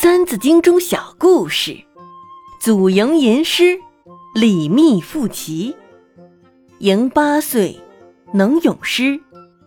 [0.00, 1.76] 三字经》中小故事：
[2.60, 3.80] 祖营吟诗，
[4.32, 5.74] 李密赋棋。
[6.78, 7.76] 赢八岁，
[8.32, 9.18] 能咏诗；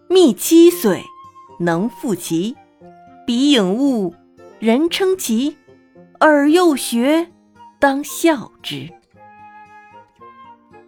[0.10, 1.04] 密七岁，
[1.60, 2.56] 能赋棋。
[3.28, 4.16] 彼颖悟，
[4.60, 5.54] 人称奇；
[6.22, 7.30] 尔幼学，
[7.78, 8.90] 当效之。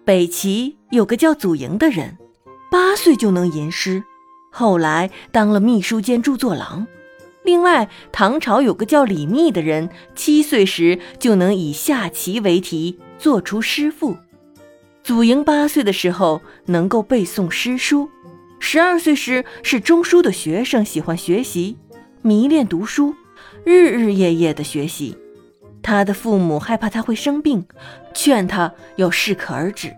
[0.05, 2.17] 北齐有个叫祖莹的人，
[2.71, 4.01] 八岁就能吟诗，
[4.53, 6.87] 后来当了秘书监著作郎。
[7.43, 14.17] 另外，唐朝有个叫李密的人，七岁时就能以下棋为题做出诗赋。
[15.03, 18.09] 祖莹八岁的时候能够背诵诗书，
[18.59, 21.77] 十二岁时是中书的学生，喜欢学习，
[22.21, 23.13] 迷恋读书，
[23.65, 25.17] 日日夜夜的学习。
[25.81, 27.65] 他的父母害怕他会生病，
[28.13, 29.93] 劝他要适可而止。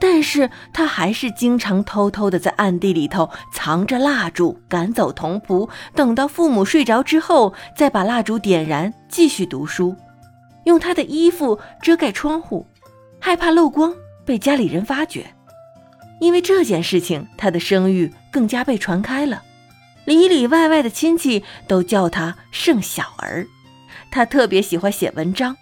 [0.00, 9.96] 但是他还是经常偷偷的在暗地里头藏着蜡烛，赶走童仆，等到父母睡着之后，再把蜡烛点燃，继续读书。
[10.64, 12.66] 用他的衣服遮盖窗户，
[13.18, 13.92] 害怕漏光
[14.24, 15.26] 被家里人发觉。
[16.20, 19.42] 因为这件事情，他的声誉更加被传开了，
[20.04, 23.46] 里里外外的亲戚都叫他盛小儿。
[24.10, 25.56] 他特别喜欢写文章。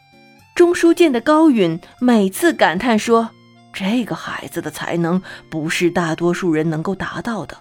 [0.54, 3.30] 中书监的高允每次感叹说。
[3.78, 7.58] 这个孩子的才能不是大多数人能够达到的，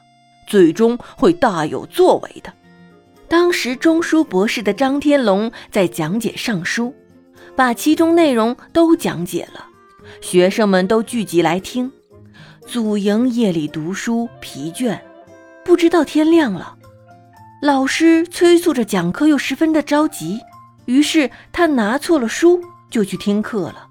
[0.47, 2.53] 最终会大有作为的。
[3.27, 6.85] 当时中书博士的张天龙在讲解《尚书》，
[7.53, 9.65] 把其中内容都讲解了，
[10.21, 11.91] 学生们都聚集来听。
[12.65, 14.97] 祖莹夜里读书疲倦，
[15.65, 16.77] 不知道天亮了，
[17.61, 20.39] 老师催促着讲课，又十分的着急，
[20.85, 23.89] 于是他拿错了书，就去听课了。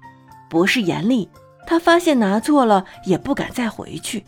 [0.49, 1.29] 博士严厉。
[1.67, 4.23] 他发现拿错了也不敢再回去，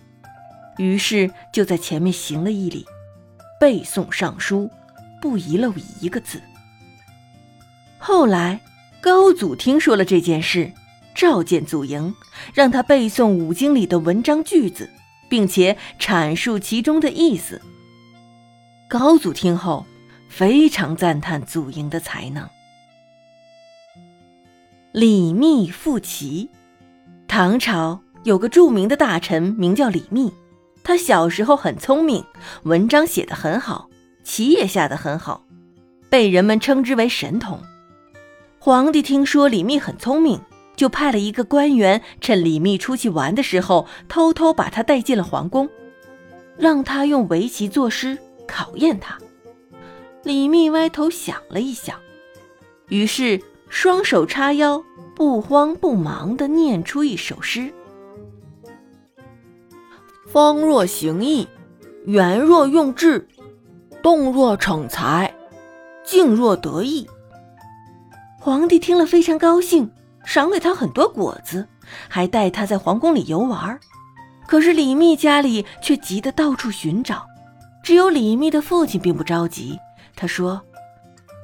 [0.78, 2.86] 于是就在前面行了一礼，
[3.60, 4.70] 背诵尚书，
[5.22, 5.72] 不遗漏
[6.02, 6.42] 一个字。
[7.98, 8.60] 后来
[9.02, 10.72] 高祖听说了这件事，
[11.14, 12.14] 召见祖营，
[12.54, 14.90] 让他背诵五经里的文章句子，
[15.30, 17.62] 并且阐述其中的意思。
[18.88, 19.86] 高祖听后
[20.30, 22.50] 非常赞叹祖营的才能。
[24.92, 26.50] 李密复齐。
[27.28, 30.34] 唐朝有个著名的大臣，名叫李密。
[30.84, 32.24] 他小时候很聪明，
[32.64, 33.90] 文章写得很好，
[34.24, 35.46] 棋也下得很好，
[36.10, 37.62] 被人们称之为神童。
[38.58, 40.40] 皇帝听说李密很聪明，
[40.78, 45.70] 就派了一个官员，趁李密出去玩的时候，偷偷把他带进了皇宫，
[46.58, 48.18] 让他用围棋作诗
[48.48, 49.18] 考验他。
[50.24, 52.00] 李密歪头想了一想，
[52.88, 53.40] 于是
[53.70, 54.84] 双手叉腰。
[55.16, 57.74] 不慌不忙地念出一首诗
[60.30, 61.48] ：“方若行义，
[62.06, 63.28] 圆若用智，
[64.04, 65.34] 动若逞才，
[66.06, 67.10] 静若得意。”
[68.40, 69.90] 皇帝听了非常高兴，
[70.24, 71.68] 赏给他很多果子，
[72.08, 73.80] 还带他在皇宫里游玩。
[74.46, 77.26] 可是李密家里却急得到处寻找，
[77.82, 79.80] 只有李密的父亲并不着急。
[80.16, 80.62] 他说：“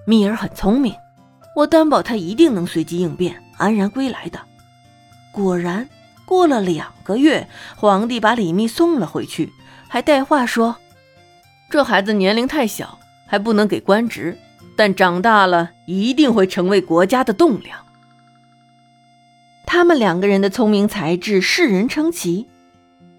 [0.06, 0.94] 密儿很聪明，
[1.56, 4.40] 我担保他一定能随机应变。”安然归来的，
[5.32, 5.88] 果然
[6.26, 9.54] 过了两个月，皇帝把李密送了回去，
[9.88, 10.76] 还带话说
[11.70, 12.98] ：“这孩子年龄太小，
[13.28, 14.36] 还不能给官职，
[14.76, 17.80] 但长大了一定会成为国家的栋梁。”
[19.68, 22.48] 他们两个人的聪明才智，世人称奇。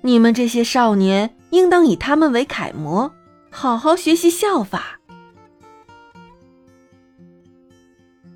[0.02, 3.12] 你们这些少年，应当以他们为楷模，
[3.50, 4.98] 好好学习效法。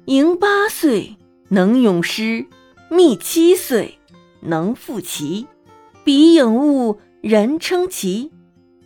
[0.08, 1.16] 赢八岁。
[1.50, 2.46] 能咏诗，
[2.90, 3.98] 觅七岁，
[4.40, 5.46] 能赋棋。
[6.02, 8.30] 彼颖悟，人称奇；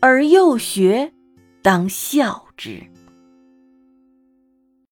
[0.00, 1.12] 而幼学，
[1.62, 2.82] 当效之。